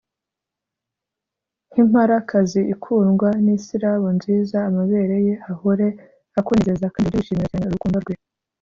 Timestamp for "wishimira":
7.21-7.49